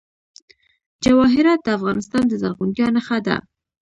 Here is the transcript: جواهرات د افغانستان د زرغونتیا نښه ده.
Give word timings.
جواهرات 1.03 1.59
د 1.63 1.67
افغانستان 1.77 2.23
د 2.27 2.33
زرغونتیا 2.41 2.87
نښه 2.95 3.17
ده. 3.27 3.37